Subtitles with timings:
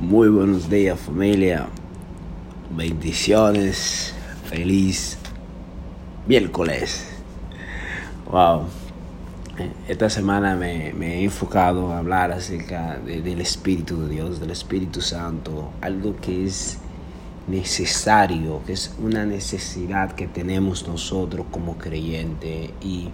[0.00, 1.66] Muy buenos días familia.
[2.70, 4.14] Bendiciones.
[4.44, 5.18] Feliz
[6.24, 7.04] miércoles.
[8.30, 8.66] Wow.
[9.88, 15.72] Esta semana me, he enfocado a hablar acerca del Espíritu de Dios, del Espíritu Santo.
[15.80, 16.78] Algo que es
[17.48, 22.70] necesario, que es una necesidad que tenemos nosotros como creyentes.
[22.82, 23.08] Y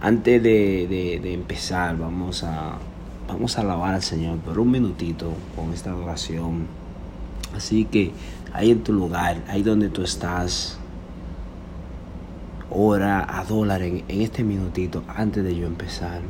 [0.00, 2.78] antes de, de empezar, vamos a
[3.28, 6.66] vamos a alabar al Señor por un minutito con esta oración.
[7.56, 8.12] Así que
[8.52, 10.78] ahí en tu lugar, ahí donde tú estás,
[12.70, 16.20] ora a dólar en, en este minutito antes de yo empezar.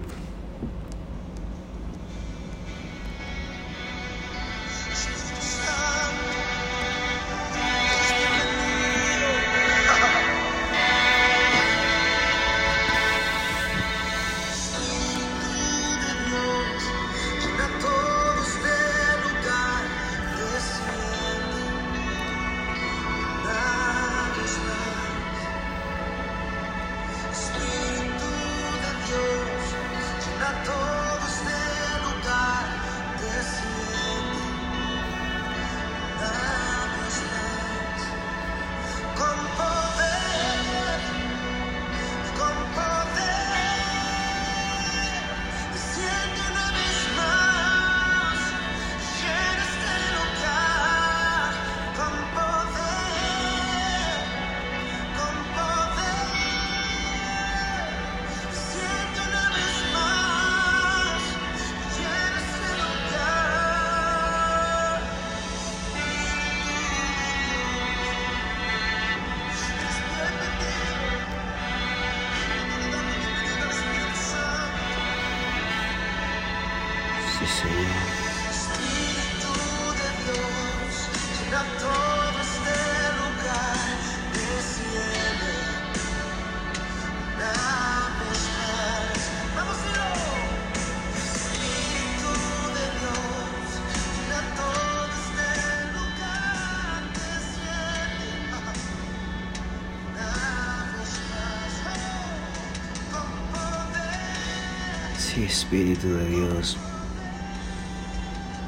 [105.42, 106.76] Espíritu de Dios.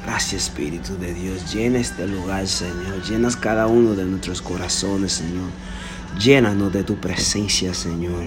[0.03, 1.53] Gracias Espíritu de Dios.
[1.53, 3.03] Llena este lugar, Señor.
[3.07, 5.49] Llenas cada uno de nuestros corazones, Señor.
[6.19, 8.23] Llénanos de tu presencia, Señor.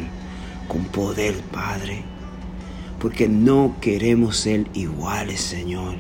[0.69, 2.05] Con poder, Padre.
[2.99, 5.97] Porque no queremos ser iguales, Señor.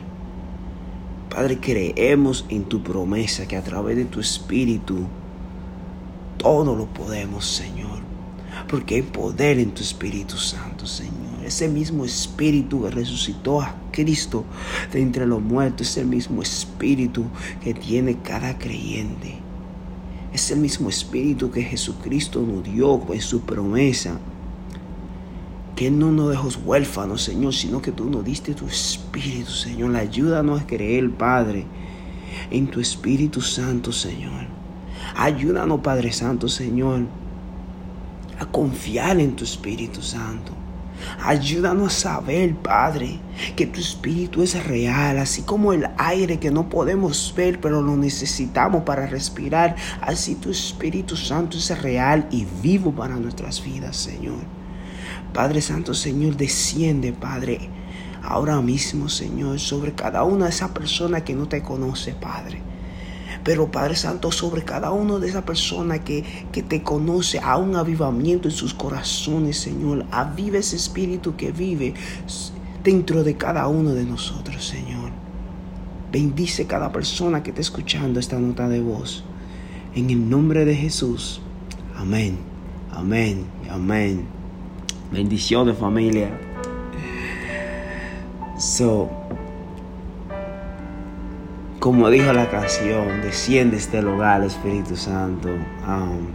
[1.30, 5.06] Padre, creemos en tu promesa que a través de tu Espíritu
[6.36, 8.00] todo lo podemos, Señor.
[8.68, 11.29] Porque hay poder en tu Espíritu Santo, Señor.
[11.44, 14.44] Ese mismo espíritu que resucitó a Cristo
[14.92, 17.24] de entre los muertos es el mismo espíritu
[17.62, 19.38] que tiene cada creyente.
[20.32, 24.18] Es el mismo espíritu que Jesucristo nos dio en su promesa.
[25.74, 29.96] Que no nos dejó huérfanos, Señor, sino que tú nos diste tu espíritu, Señor.
[29.96, 31.64] Ayúdanos a creer, Padre,
[32.50, 34.46] en tu Espíritu Santo, Señor.
[35.16, 37.06] Ayúdanos, Padre Santo, Señor,
[38.38, 40.59] a confiar en tu Espíritu Santo.
[41.22, 43.20] Ayúdanos a saber, Padre,
[43.56, 47.96] que tu Espíritu es real, así como el aire que no podemos ver, pero lo
[47.96, 49.76] necesitamos para respirar.
[50.00, 54.38] Así tu Espíritu Santo es real y vivo para nuestras vidas, Señor.
[55.32, 57.68] Padre Santo, Señor, desciende, Padre,
[58.22, 62.69] ahora mismo, Señor, sobre cada una de esas personas que no te conoce, Padre.
[63.44, 67.76] Pero Padre Santo, sobre cada uno de esas personas que, que te conoce, a un
[67.76, 70.04] avivamiento en sus corazones, Señor.
[70.10, 71.94] Aviva ese espíritu que vive
[72.82, 75.10] dentro de cada uno de nosotros, Señor.
[76.12, 79.24] Bendice cada persona que está escuchando esta nota de voz.
[79.94, 81.40] En el nombre de Jesús.
[81.96, 82.38] Amén.
[82.92, 83.44] Amén.
[83.70, 84.24] Amén.
[85.12, 86.30] Bendiciones familia.
[88.58, 89.08] So,
[91.80, 95.48] como dijo la canción, desciende este lugar, Espíritu Santo.
[95.48, 96.27] Um,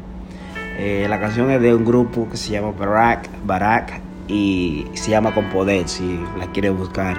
[0.79, 5.35] eh, la canción es de un grupo que se llama Barak, Barak y se llama
[5.35, 7.15] Con Poder, si la quiere buscar.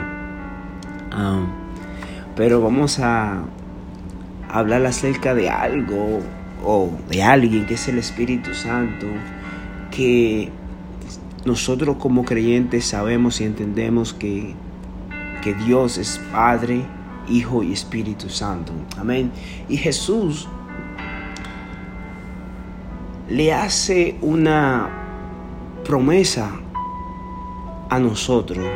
[1.17, 1.46] Um,
[2.34, 3.44] pero vamos a
[4.50, 6.19] hablar acerca de algo
[6.64, 9.06] o de alguien que es el Espíritu Santo,
[9.93, 10.50] que
[11.44, 14.52] nosotros como creyentes sabemos y entendemos que,
[15.43, 16.82] que Dios es Padre,
[17.28, 18.73] Hijo y Espíritu Santo.
[18.99, 19.32] Amén.
[19.69, 20.49] Y Jesús
[23.28, 24.88] le hace una
[25.84, 26.50] promesa
[27.88, 28.67] a nosotros,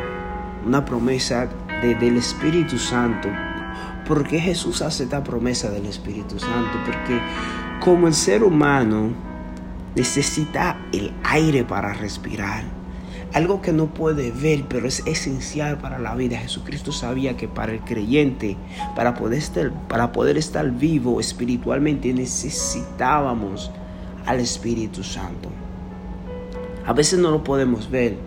[0.65, 1.49] una promesa
[1.81, 3.29] del Espíritu Santo
[4.11, 6.77] ¿Por qué Jesús hace esta promesa del Espíritu Santo?
[6.85, 7.17] Porque
[7.79, 9.11] como el ser humano
[9.95, 12.65] necesita el aire para respirar,
[13.33, 16.37] algo que no puede ver, pero es esencial para la vida.
[16.37, 18.57] Jesucristo sabía que para el creyente,
[18.95, 23.71] para poder estar, para poder estar vivo espiritualmente, necesitábamos
[24.25, 25.49] al Espíritu Santo.
[26.85, 28.17] A veces no lo podemos ver,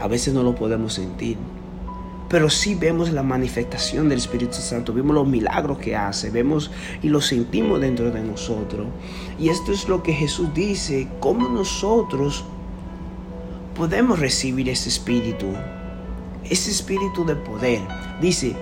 [0.00, 1.36] a veces no lo podemos sentir,
[2.28, 6.70] pero sí vemos la manifestación del Espíritu Santo, vemos los milagros que hace, vemos
[7.02, 8.86] y lo sentimos dentro de nosotros.
[9.38, 12.44] Y esto es lo que Jesús dice, cómo nosotros
[13.76, 15.46] podemos recibir ese espíritu,
[16.44, 17.80] ese espíritu de poder.
[18.20, 18.56] Dice,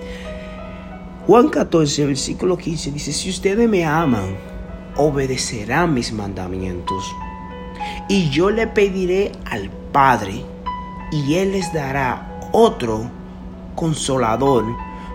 [1.25, 4.35] Juan 14, versículo 15, dice, si ustedes me aman,
[4.97, 7.11] obedecerán mis mandamientos.
[8.09, 10.43] Y yo le pediré al Padre,
[11.11, 13.09] y Él les dará otro
[13.75, 14.65] consolador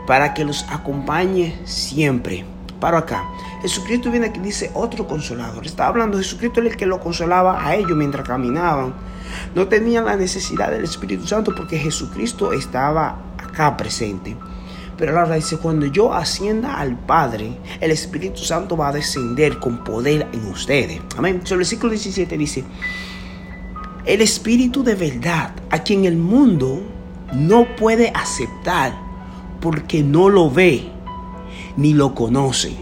[0.06, 2.44] para que los acompañe siempre.
[2.80, 3.24] Para acá.
[3.62, 5.66] Jesucristo viene aquí dice otro consolador.
[5.66, 8.94] Está hablando Jesucristo el que lo consolaba a ellos mientras caminaban.
[9.54, 14.36] No tenían la necesidad del Espíritu Santo porque Jesucristo estaba acá presente.
[14.96, 19.82] Pero ahora dice, cuando yo ascienda al Padre, el Espíritu Santo va a descender con
[19.82, 21.00] poder en ustedes.
[21.16, 21.42] Amén.
[21.48, 22.64] el versículo 17 dice,
[24.04, 26.82] el Espíritu de verdad, a quien el mundo
[27.32, 28.92] no puede aceptar
[29.60, 30.90] porque no lo ve
[31.76, 32.76] ni lo conoce.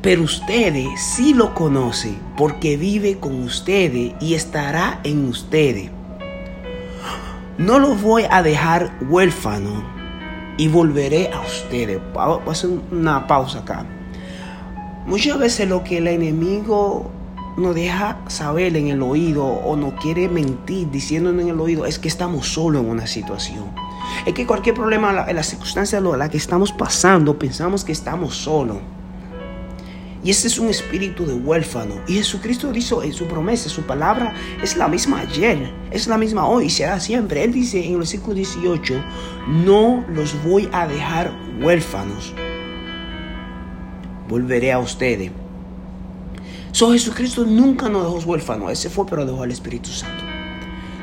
[0.00, 5.90] Pero ustedes sí lo conocen porque vive con ustedes y estará en ustedes.
[7.58, 9.84] No lo voy a dejar huérfano
[10.56, 12.00] y volveré a ustedes.
[12.12, 13.86] Voy a hacer una pausa acá.
[15.06, 17.10] Muchas veces lo que el enemigo
[17.56, 21.98] nos deja saber en el oído o no quiere mentir diciéndonos en el oído es
[21.98, 23.66] que estamos solos en una situación.
[24.26, 28.36] Es que cualquier problema, en la circunstancia en la que estamos pasando, pensamos que estamos
[28.36, 28.78] solos.
[30.24, 31.96] Y ese es un espíritu de huérfano.
[32.06, 34.32] Y Jesucristo dijo en su promesa, su palabra
[34.62, 37.42] es la misma ayer, es la misma hoy y será siempre.
[37.42, 38.94] Él dice en el versículo 18,
[39.64, 42.32] no los voy a dejar huérfanos.
[44.28, 45.32] Volveré a ustedes.
[46.70, 50.31] So Jesucristo nunca nos dejó huérfanos, ese fue, pero dejó al Espíritu Santo.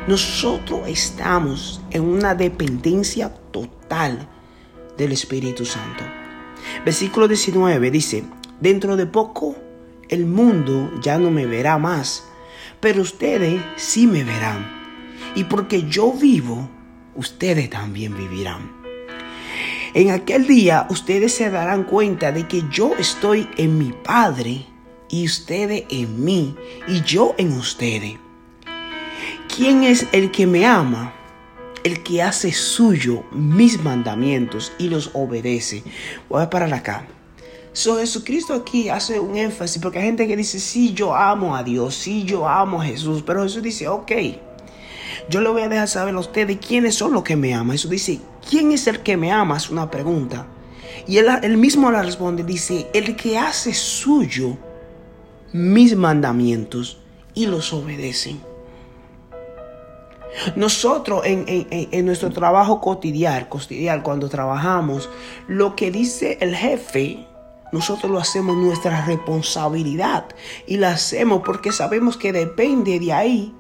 [0.10, 4.28] Nosotros estamos en una dependencia total
[4.98, 6.04] del Espíritu Santo.
[6.84, 8.24] Versículo 19 dice,
[8.60, 9.56] dentro de poco
[10.08, 12.24] el mundo ya no me verá más,
[12.80, 14.68] pero ustedes sí me verán.
[15.36, 16.68] Y porque yo vivo,
[17.14, 18.72] ustedes también vivirán.
[19.94, 24.66] En aquel día ustedes se darán cuenta de que yo estoy en mi Padre
[25.08, 26.56] y ustedes en mí
[26.88, 28.18] y yo en ustedes.
[29.60, 31.14] ¿Quién es el que me ama?
[31.84, 35.84] El que hace suyo mis mandamientos y los obedece.
[36.30, 37.06] Voy a parar acá.
[37.74, 41.64] So, Jesucristo aquí hace un énfasis porque hay gente que dice, sí, yo amo a
[41.64, 44.10] Dios, sí, yo amo a Jesús, pero Jesús dice, ok,
[45.30, 47.74] yo le voy a dejar saber a ustedes quiénes son los que me aman.
[47.74, 49.58] Jesús dice, ¿quién es el que me ama?
[49.58, 50.48] Es una pregunta.
[51.06, 54.58] Y él, él mismo la responde, dice, el que hace suyo
[55.52, 57.02] mis mandamientos
[57.34, 58.49] y los obedecen.
[60.56, 65.10] Nosotros en, nuestro trabajo cotidiano, cotidiano, cuando trabajamos,
[65.48, 67.26] lo que dice el jefe,
[67.72, 70.26] nosotros lo hacemos nuestra responsabilidad
[70.66, 73.56] y lo hacemos porque sabemos que depende de ahí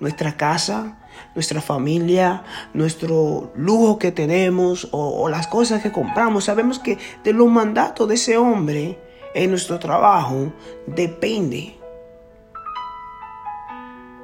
[0.00, 0.98] nuestra casa,
[1.34, 6.44] nuestra familia, nuestro lujo que tenemos o, o las cosas que compramos.
[6.44, 8.98] Sabemos que de los mandatos de ese hombre,
[9.34, 10.52] en nuestro trabajo
[10.86, 11.78] depende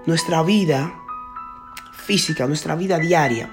[0.07, 0.95] nuestra vida
[2.09, 3.50] física, nuestra vida diaria.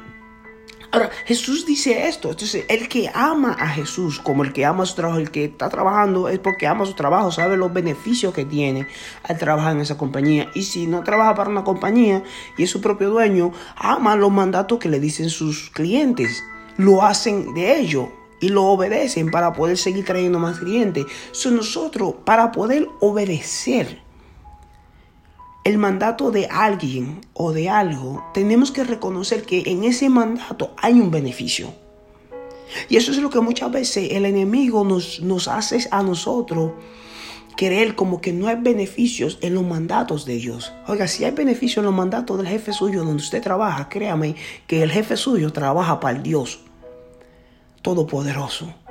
[0.89, 2.29] Ahora, Jesús dice esto.
[2.29, 5.67] Entonces, el que ama a Jesús como el que ama su trabajo, el que está
[5.67, 8.87] trabajando es porque ama su trabajo, sabe los beneficios que tiene
[9.23, 10.49] al trabajar en esa compañía.
[10.55, 12.23] Y si no trabaja para una compañía
[12.57, 16.41] y es su propio dueño, ama los mandatos que le dicen sus clientes.
[16.77, 18.09] Lo hacen de ello
[18.39, 21.05] y lo obedecen para poder seguir trayendo más clientes.
[21.33, 24.04] Son nosotros, para poder obedecer
[25.65, 31.01] el mandato de alguien o de algo, tenemos que reconocer que en ese mandato hay
[31.01, 31.73] un beneficio.
[32.87, 36.73] Y eso es lo que muchas veces el enemigo nos, hace a nosotros
[37.57, 40.71] creer como que no hay beneficios en los mandatos de Dios.
[40.87, 44.35] Oiga, si hay beneficios en los mandatos del jefe suyo donde usted trabaja, créame
[44.67, 46.59] que el jefe suyo trabaja para el Dios
[47.81, 48.84] Todopoderoso.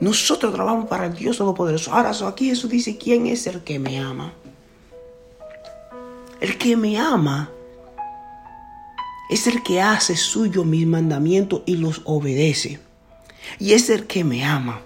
[0.00, 1.92] Nosotros trabajamos para el Dios Todopoderoso.
[1.92, 4.32] Ahora, aquí Jesús dice, ¿quién es el que me ama?
[6.40, 7.50] El que me ama
[9.28, 12.80] es el que hace suyo mis mandamientos y los obedece.
[13.58, 14.80] Y es el que me ama.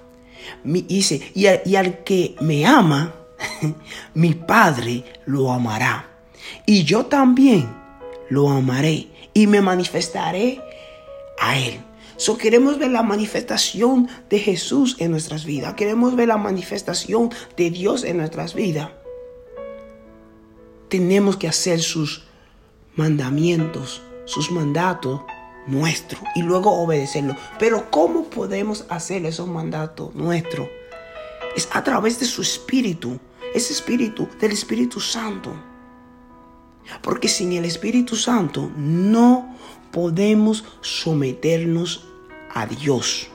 [0.64, 3.14] dice, y al que me ama,
[4.14, 6.08] mi Padre lo amará.
[6.66, 7.68] Y yo también
[8.28, 10.60] lo amaré y me manifestaré
[11.40, 11.80] a Él.
[12.16, 15.74] So queremos ver la manifestación de Jesús en nuestras vidas.
[15.74, 18.90] Queremos ver la manifestación de Dios en nuestras vidas.
[20.88, 22.24] Tenemos que hacer sus
[22.94, 25.22] mandamientos, sus mandatos
[25.66, 27.36] nuestros y luego obedecerlos.
[27.58, 30.68] Pero ¿cómo podemos hacer esos mandatos nuestros?
[31.56, 33.18] Es a través de su espíritu,
[33.54, 35.52] ese espíritu del Espíritu Santo.
[37.02, 39.56] Porque sin el Espíritu Santo no
[39.94, 42.04] podemos someternos
[42.52, 43.28] a Dios.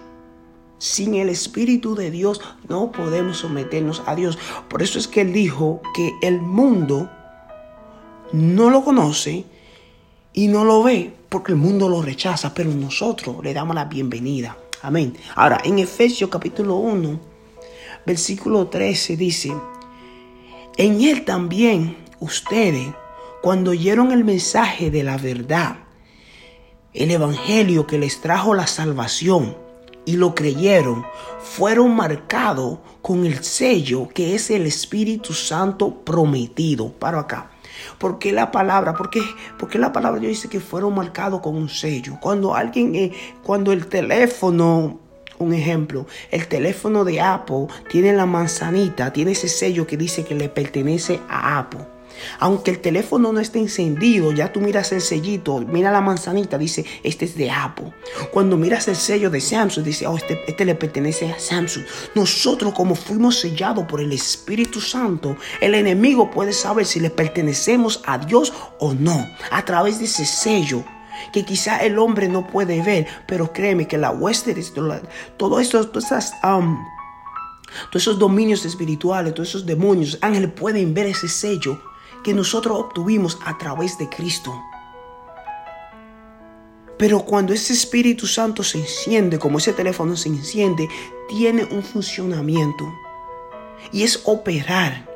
[0.78, 4.38] Sin el Espíritu de Dios no podemos someternos a Dios.
[4.68, 7.10] Por eso es que Él dijo que el mundo
[8.34, 9.46] no lo conoce
[10.34, 14.58] y no lo ve porque el mundo lo rechaza, pero nosotros le damos la bienvenida.
[14.82, 15.16] Amén.
[15.36, 17.20] Ahora, en Efesios capítulo 1,
[18.06, 19.54] versículo 13 dice,
[20.75, 22.89] en Él también ustedes,
[23.42, 25.88] cuando oyeron el mensaje de la verdad,
[26.93, 29.55] el Evangelio que les trajo la salvación,
[30.10, 31.05] y lo creyeron,
[31.39, 36.91] fueron marcados con el sello que es el Espíritu Santo prometido.
[36.93, 37.51] Paro acá.
[38.00, 38.96] ¿Por qué la palabra?
[38.96, 39.22] ¿Por qué,
[39.60, 42.17] porque la palabra Dios dice que fueron marcados con un sello?
[42.19, 43.12] Cuando alguien, eh,
[43.43, 45.00] cuando el teléfono
[45.38, 50.36] un ejemplo, el teléfono de Apple tiene la manzanita, tiene ese sello que dice que
[50.36, 51.86] le pertenece a Apple.
[52.39, 56.85] Aunque el teléfono no esté encendido, ya tú miras el sellito, mira la manzanita, dice,
[57.03, 57.93] este es de Apple.
[58.31, 61.85] Cuando miras el sello de Samsung, dice, oh, este, este le pertenece a Samsung.
[62.15, 68.01] Nosotros como fuimos sellados por el Espíritu Santo, el enemigo puede saber si le pertenecemos
[68.05, 70.83] a Dios o no, a través de ese sello
[71.33, 74.99] que quizá el hombre no puede ver, pero créeme que la hueste, todo
[75.38, 76.77] todas um,
[77.91, 81.79] todos esos dominios espirituales, todos esos demonios, ángeles pueden ver ese sello
[82.23, 84.53] que nosotros obtuvimos a través de Cristo.
[86.97, 90.89] Pero cuando ese Espíritu Santo se enciende, como ese teléfono se enciende,
[91.29, 92.93] tiene un funcionamiento.
[93.93, 95.07] Y es operar.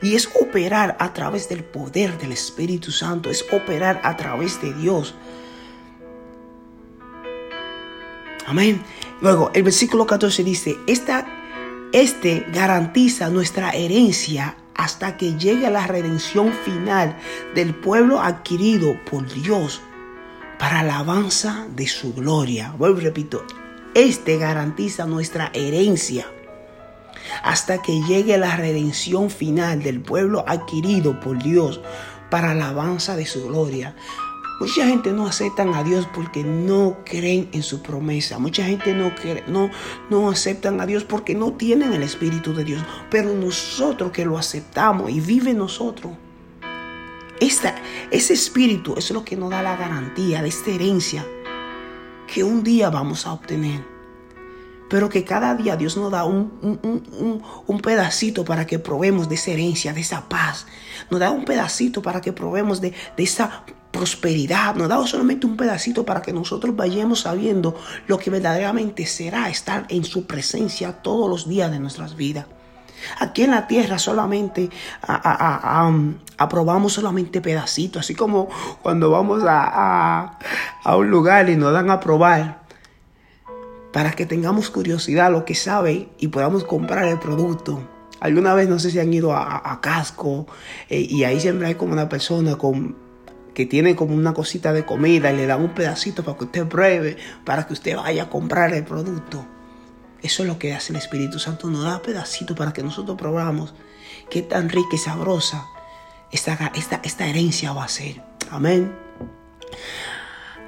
[0.00, 3.28] Y es operar a través del poder del Espíritu Santo.
[3.28, 5.16] Es operar a través de Dios.
[8.46, 8.80] Amén.
[9.20, 11.26] Luego, el versículo 14 dice, Esta,
[11.92, 17.16] este garantiza nuestra herencia hasta que llegue la redención final
[17.54, 19.82] del pueblo adquirido por Dios
[20.58, 22.74] para alabanza de su gloria.
[22.78, 23.44] Vuelvo y repito,
[23.94, 26.26] este garantiza nuestra herencia
[27.42, 31.80] hasta que llegue la redención final del pueblo adquirido por Dios
[32.30, 33.96] para alabanza de su gloria.
[34.60, 38.40] Mucha gente no aceptan a Dios porque no creen en su promesa.
[38.40, 39.12] Mucha gente no,
[39.46, 39.70] no,
[40.10, 42.82] no aceptan a Dios porque no tienen el Espíritu de Dios.
[43.08, 46.12] Pero nosotros que lo aceptamos y vive nosotros,
[47.40, 51.24] ese Espíritu es lo que nos da la garantía de esta herencia
[52.26, 53.84] que un día vamos a obtener.
[54.90, 56.50] Pero que cada día Dios nos da un,
[57.66, 60.66] un, pedacito para que probemos de esa herencia, de esa paz.
[61.10, 63.64] Nos da un pedacito para que probemos de, de esa
[63.98, 67.74] prosperidad, nos ha dado solamente un pedacito para que nosotros vayamos sabiendo
[68.06, 72.46] lo que verdaderamente será estar en su presencia todos los días de nuestras vidas.
[73.18, 74.70] Aquí en la tierra solamente
[76.36, 78.48] aprobamos solamente pedacitos, así como
[78.82, 80.38] cuando vamos a,
[80.84, 82.62] a, un lugar y nos dan a probar
[83.92, 87.82] para que tengamos curiosidad lo que sabe y podamos comprar el producto.
[88.20, 90.46] Alguna vez no sé si han ido a, Casco
[90.88, 93.07] eh, y ahí siempre hay como una persona con
[93.58, 96.68] que tiene como una cosita de comida y le dan un pedacito para que usted
[96.68, 99.44] pruebe, para que usted vaya a comprar el producto.
[100.22, 103.74] Eso es lo que hace el Espíritu Santo, nos da pedacitos para que nosotros probamos
[104.30, 105.66] qué tan rica y sabrosa
[106.30, 108.22] esta, esta, esta herencia va a ser.
[108.48, 108.94] Amén.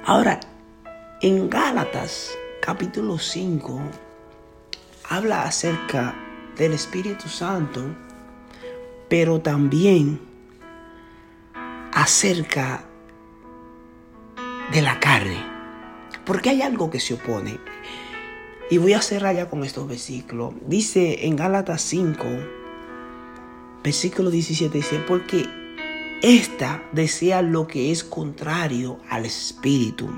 [0.03, 0.41] Ahora,
[1.21, 2.31] en Gálatas
[2.61, 3.81] capítulo 5
[5.07, 6.13] habla acerca
[6.57, 7.85] del Espíritu Santo,
[9.07, 10.30] pero también
[12.01, 12.83] acerca
[14.71, 15.37] de la carne.
[16.25, 17.59] Porque hay algo que se opone.
[18.71, 20.55] Y voy a cerrar ya con estos versículos.
[20.65, 22.25] Dice en Gálatas 5,
[23.83, 25.47] versículo 17, dice, porque
[26.23, 30.09] esta desea lo que es contrario al espíritu.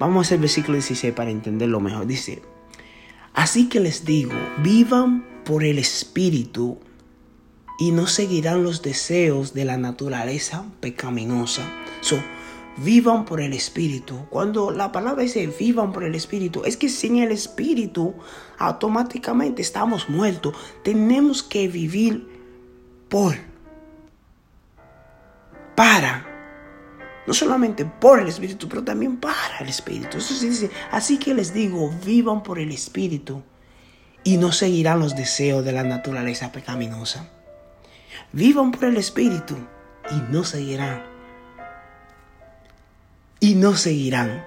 [0.00, 2.06] Vamos a hacer el versículo 16 para entenderlo mejor.
[2.06, 2.42] Dice,
[3.32, 6.80] así que les digo, vivan por el espíritu
[7.78, 11.62] y no seguirán los deseos de la naturaleza pecaminosa.
[12.00, 12.18] So,
[12.78, 14.26] vivan por el Espíritu.
[14.30, 18.14] Cuando la palabra dice vivan por el Espíritu, es que sin el Espíritu
[18.58, 20.54] automáticamente estamos muertos.
[20.82, 22.28] Tenemos que vivir
[23.08, 23.36] por,
[25.76, 26.26] para,
[27.26, 30.18] no solamente por el Espíritu, pero también para el Espíritu.
[30.18, 33.42] Eso dice, así que les digo, vivan por el Espíritu
[34.24, 37.37] y no seguirán los deseos de la naturaleza pecaminosa.
[38.32, 39.56] Vivan por el Espíritu
[40.10, 41.18] y no seguirán
[43.40, 44.44] y no seguirán.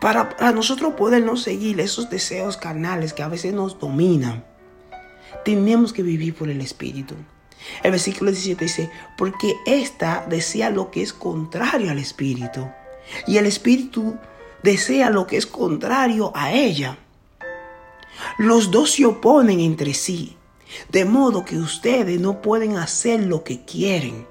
[0.00, 4.44] Para, nosotros poder no seguir esos deseos carnales que a veces nos dominan,
[5.44, 7.14] tenemos que vivir por el Espíritu.
[7.82, 12.68] El versículo 17 dice, porque ésta desea lo que es contrario al Espíritu,
[13.26, 14.16] y el Espíritu
[14.62, 16.98] desea lo que es contrario a ella.
[18.38, 20.36] Los dos se oponen entre sí,
[20.90, 24.26] de modo que ustedes no pueden hacer lo que quieren.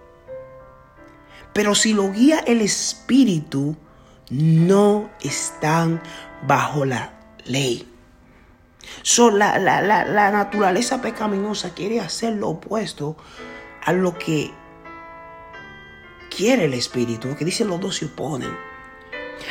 [1.54, 3.76] Pero si lo guía el Espíritu,
[4.30, 6.02] no están
[6.48, 7.14] bajo la
[7.46, 7.88] ley.
[9.18, 13.16] la, la, naturaleza pecaminosa quiere hacer lo opuesto
[13.84, 14.52] a lo que
[16.36, 18.58] quiere el Espíritu, lo que dicen los dos se oponen.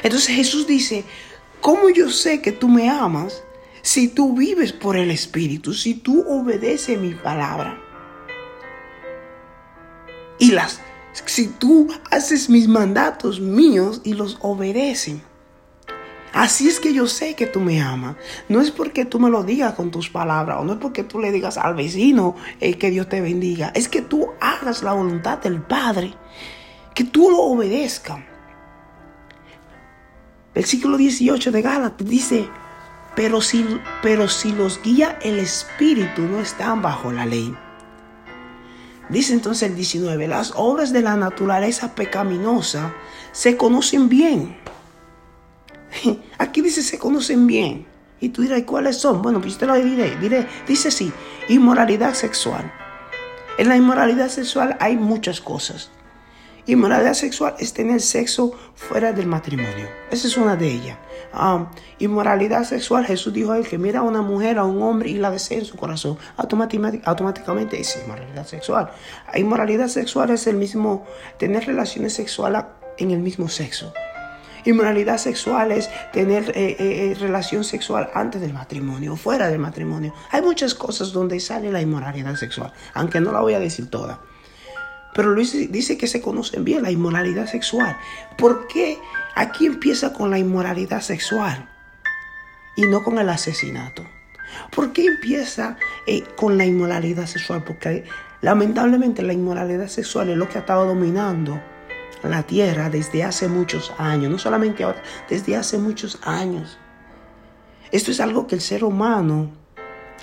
[0.02, 1.04] Entonces Jesús dice,
[1.61, 3.44] ¿cómo yo sé que tú me amas
[3.82, 7.78] si tú vives por el Espíritu, si tú obedeces mi palabra?
[10.38, 10.80] Y las
[11.12, 15.16] si tú haces mis mandatos míos y los obedeces.
[16.32, 18.16] Así es que yo sé que tú me amas.
[18.48, 21.20] No es porque tú me lo digas con tus palabras o no es porque tú
[21.20, 23.70] le digas al vecino eh, que Dios te bendiga.
[23.74, 26.14] Es que tú hagas la voluntad del Padre.
[26.94, 28.18] Que tú lo obedezcas.
[30.54, 32.48] Versículo 18 de Gálatas dice,
[33.14, 37.54] pero si, pero si los guía el Espíritu no están bajo la ley.
[39.09, 42.95] Dice entonces el 19, las obras de la naturaleza pecaminosa
[43.33, 44.57] se conocen bien.
[46.39, 47.86] Aquí dice se conocen bien.
[48.21, 49.21] Y tú dirás, ¿cuáles son?
[49.21, 50.17] Bueno, pues te lo diré.
[50.17, 50.47] diré.
[50.67, 51.13] Dice sí,
[51.49, 52.73] inmoralidad sexual.
[53.58, 55.91] En la inmoralidad sexual hay muchas cosas.
[56.66, 59.88] Inmoralidad sexual es tener sexo fuera del matrimonio.
[60.12, 60.98] Esa es una de ellas.
[61.98, 65.14] Inmoralidad sexual, Jesús dijo a él que mira a una mujer, a un hombre y
[65.14, 66.18] la desea en su corazón.
[66.36, 68.90] Automáticamente, automáticamente es inmoralidad sexual.
[69.34, 71.04] Inmoralidad sexual es el mismo,
[71.36, 72.62] tener relaciones sexuales
[72.98, 73.92] en el mismo sexo.
[74.64, 80.14] Inmoralidad sexual es tener eh, eh, eh, relación sexual antes del matrimonio, fuera del matrimonio.
[80.30, 84.20] Hay muchas cosas donde sale la inmoralidad sexual, aunque no la voy a decir toda.
[85.14, 87.96] Pero Luis dice que se conocen bien la inmoralidad sexual.
[88.38, 88.98] ¿Por qué
[89.34, 91.68] aquí empieza con la inmoralidad sexual
[92.76, 94.04] y no con el asesinato?
[94.70, 97.62] ¿Por qué empieza eh, con la inmoralidad sexual?
[97.64, 98.04] Porque
[98.40, 101.60] lamentablemente la inmoralidad sexual es lo que ha estado dominando
[102.22, 104.30] la tierra desde hace muchos años.
[104.30, 106.78] No solamente ahora, desde hace muchos años.
[107.90, 109.50] Esto es algo que el ser humano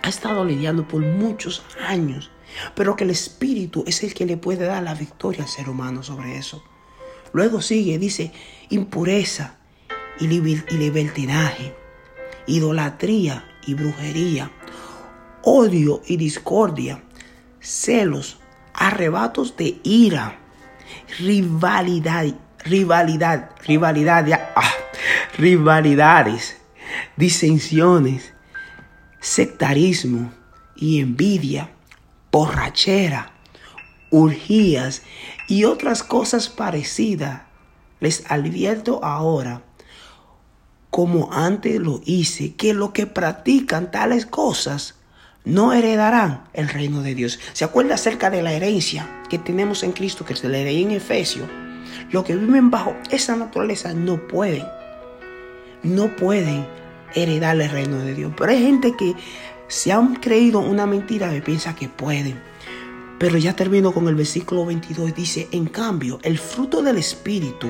[0.01, 2.31] ha estado lidiando por muchos años
[2.75, 6.03] pero que el Espíritu es el que le puede dar la victoria al ser humano
[6.03, 6.63] sobre eso.
[7.33, 8.31] Luego sigue, dice,
[8.69, 9.57] impureza
[10.19, 11.75] y, libertinaje,
[12.47, 14.51] idolatría y brujería,
[15.43, 17.03] odio y discordia,
[17.59, 18.39] celos,
[18.73, 20.39] arrebatos de ira,
[21.19, 22.25] rivalidad,
[22.65, 24.71] rivalidad, rivalidad, ah,
[25.37, 26.57] rivalidades,
[27.15, 28.33] disensiones,
[29.19, 30.31] sectarismo
[30.75, 31.69] y envidia
[32.31, 33.33] borrachera,
[34.11, 35.03] urgías
[35.47, 37.43] y otras cosas parecidas,
[37.99, 39.63] les advierto ahora,
[40.89, 44.95] como antes lo hice, que los que practican tales cosas
[45.45, 47.39] no heredarán el reino de Dios.
[47.53, 50.91] ¿Se acuerda acerca de la herencia que tenemos en Cristo, que se le leí en
[50.91, 51.47] Efesios?
[52.11, 54.65] Los que viven bajo esa naturaleza no pueden,
[55.83, 56.67] no pueden
[57.13, 58.33] heredar el reino de Dios.
[58.37, 59.15] Pero hay gente que
[59.69, 62.41] se han creído una mentira y piensa que pueden.
[63.19, 65.13] Pero ya termino con el versículo 22.
[65.13, 67.67] Dice, en cambio, el fruto del Espíritu,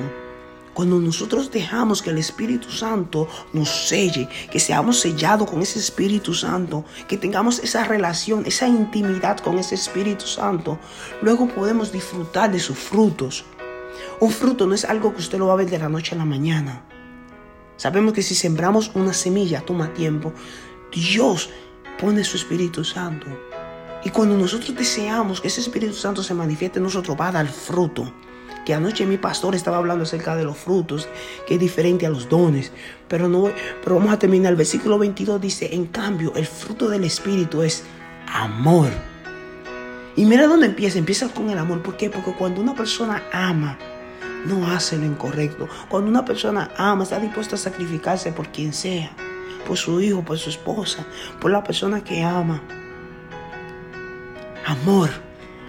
[0.72, 6.32] cuando nosotros dejamos que el Espíritu Santo nos selle, que seamos sellados con ese Espíritu
[6.32, 10.78] Santo, que tengamos esa relación, esa intimidad con ese Espíritu Santo,
[11.20, 13.44] luego podemos disfrutar de sus frutos.
[14.20, 16.18] Un fruto no es algo que usted lo va a ver de la noche a
[16.18, 16.82] la mañana.
[17.76, 20.32] Sabemos que si sembramos una semilla toma tiempo.
[20.92, 21.50] Dios
[22.00, 23.26] pone su Espíritu Santo.
[24.02, 27.48] Y cuando nosotros deseamos que ese Espíritu Santo se manifieste en nosotros, va a dar
[27.48, 28.10] fruto.
[28.64, 31.08] Que anoche mi pastor estaba hablando acerca de los frutos,
[31.46, 32.72] que es diferente a los dones.
[33.08, 33.50] Pero, no,
[33.82, 34.52] pero vamos a terminar.
[34.52, 37.84] El versículo 22 dice, en cambio, el fruto del Espíritu es
[38.26, 38.88] amor.
[40.16, 40.98] Y mira dónde empieza.
[40.98, 41.82] Empieza con el amor.
[41.82, 42.08] ¿Por qué?
[42.08, 43.78] Porque cuando una persona ama,
[44.46, 45.68] no hace lo incorrecto.
[45.88, 49.10] Cuando una persona ama, está dispuesta a sacrificarse por quien sea.
[49.66, 51.06] Por su hijo, por su esposa,
[51.40, 52.62] por la persona que ama.
[54.66, 55.10] Amor,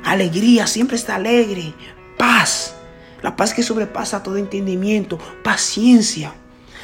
[0.04, 1.73] alegría, siempre está alegre.
[2.17, 2.75] Paz,
[3.21, 5.17] la paz que sobrepasa todo entendimiento.
[5.43, 6.34] Paciencia,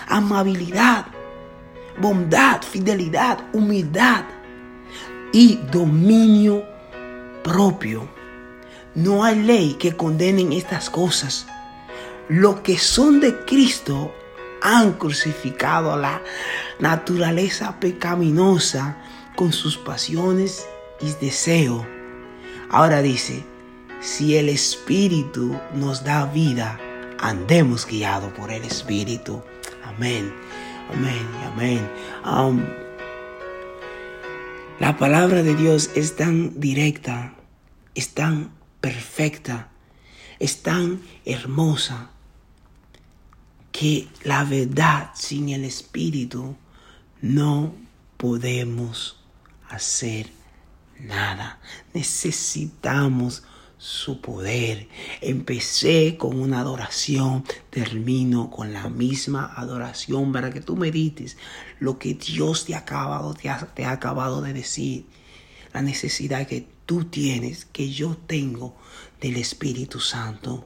[0.07, 1.07] amabilidad,
[1.99, 4.25] bondad, fidelidad, humildad
[5.33, 6.63] y dominio
[7.43, 8.07] propio.
[8.95, 11.47] No hay ley que condenen estas cosas.
[12.29, 14.11] Los que son de Cristo
[14.67, 16.21] han crucificado a la
[16.79, 18.97] naturaleza pecaminosa
[19.37, 20.67] con sus pasiones
[20.99, 21.85] y deseos.
[22.69, 23.45] Ahora dice,
[24.01, 26.77] si el Espíritu nos da vida,
[27.17, 29.41] andemos guiados por el Espíritu.
[29.85, 30.33] Amén,
[30.93, 31.89] amén,
[32.25, 32.75] amén.
[34.81, 37.35] La palabra de Dios es tan directa,
[37.95, 38.51] es tan
[38.81, 39.69] perfecta,
[40.39, 42.11] es tan hermosa,
[43.77, 46.55] que la verdad sin el Espíritu
[47.21, 47.75] no
[48.17, 49.19] podemos
[49.69, 50.31] hacer
[50.99, 51.59] nada.
[51.93, 53.43] Necesitamos
[53.77, 54.87] su poder.
[55.21, 61.37] Empecé con una adoración, termino con la misma adoración para que tú medites
[61.79, 65.05] lo que Dios te ha acabado, te ha, te ha acabado de decir.
[65.71, 68.75] La necesidad que tú tienes, que yo tengo
[69.21, 70.65] del Espíritu Santo.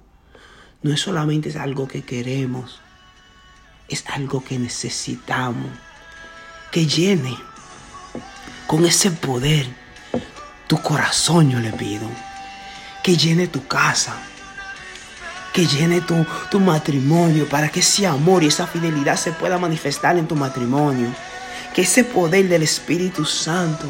[0.82, 2.80] No es solamente algo que queremos,
[3.94, 5.72] es algo que necesitamos.
[6.72, 7.38] Que llene
[8.68, 9.68] con ese poder
[10.68, 12.10] tu corazón, yo le pido
[13.02, 14.14] que llene tu casa,
[15.54, 20.18] que llene tu, tu matrimonio, para que ese amor y esa fidelidad se pueda manifestar
[20.18, 21.10] en tu matrimonio.
[21.74, 23.88] Que ese poder del Espíritu Santo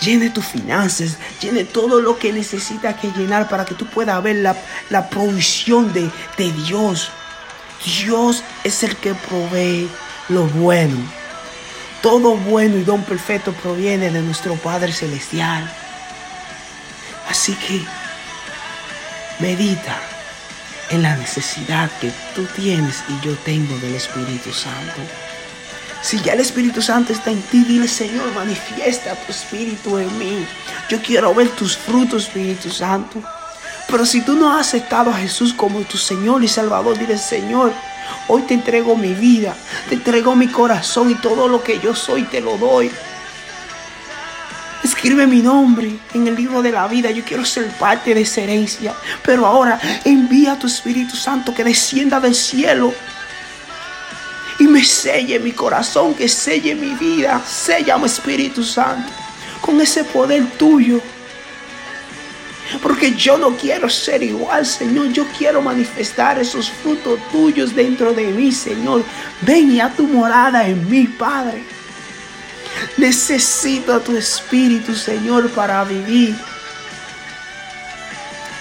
[0.00, 4.36] llene tus finanzas, llene todo lo que necesitas que llenar para que tú puedas ver
[4.36, 4.56] la,
[4.90, 7.10] la provisión de, de Dios.
[7.84, 9.88] Dios es el que provee
[10.28, 10.96] lo bueno.
[12.02, 15.70] Todo bueno y don perfecto proviene de nuestro Padre Celestial.
[17.28, 17.82] Así que
[19.40, 19.96] medita
[20.90, 25.00] en la necesidad que tú tienes y yo tengo del Espíritu Santo.
[26.02, 30.46] Si ya el Espíritu Santo está en ti, dile, Señor, manifiesta tu Espíritu en mí.
[30.90, 33.22] Yo quiero ver tus frutos, Espíritu Santo.
[33.94, 37.72] Pero si tú no has aceptado a Jesús como tu Señor y Salvador, dile, Señor,
[38.26, 39.54] hoy te entrego mi vida,
[39.88, 42.90] te entrego mi corazón y todo lo que yo soy te lo doy.
[44.82, 47.12] Escribe mi nombre en el libro de la vida.
[47.12, 48.92] Yo quiero ser parte de esa herencia.
[49.22, 52.92] Pero ahora envía a tu Espíritu Santo que descienda del cielo
[54.58, 57.40] y me selle mi corazón, que selle mi vida.
[57.46, 59.08] Séllame Espíritu Santo
[59.60, 61.00] con ese poder tuyo.
[62.82, 65.12] Porque yo no quiero ser igual, Señor.
[65.12, 69.04] Yo quiero manifestar esos frutos tuyos dentro de mí, Señor.
[69.42, 71.64] Ven a tu morada en mí, Padre.
[72.96, 76.34] Necesito tu Espíritu, Señor, para vivir.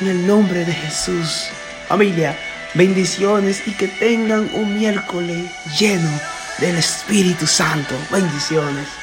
[0.01, 1.47] En el nombre de Jesús.
[1.87, 2.37] Familia,
[2.73, 6.09] bendiciones y que tengan un miércoles lleno
[6.59, 7.95] del Espíritu Santo.
[8.11, 9.02] Bendiciones.